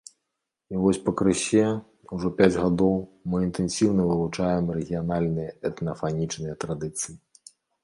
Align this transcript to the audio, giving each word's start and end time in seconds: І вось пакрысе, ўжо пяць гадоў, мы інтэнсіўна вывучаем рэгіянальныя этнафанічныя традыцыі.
І 0.75 0.79
вось 0.85 0.99
пакрысе, 1.09 1.65
ўжо 2.19 2.31
пяць 2.39 2.59
гадоў, 2.63 2.95
мы 3.35 3.43
інтэнсіўна 3.49 4.07
вывучаем 4.13 4.73
рэгіянальныя 4.79 5.49
этнафанічныя 5.73 6.61
традыцыі. 6.67 7.13